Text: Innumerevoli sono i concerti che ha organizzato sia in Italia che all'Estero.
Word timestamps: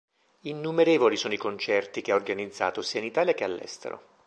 Innumerevoli 0.45 1.15
sono 1.15 1.35
i 1.35 1.37
concerti 1.37 2.01
che 2.01 2.11
ha 2.11 2.15
organizzato 2.15 2.81
sia 2.81 2.99
in 2.99 3.05
Italia 3.05 3.35
che 3.35 3.43
all'Estero. 3.43 4.01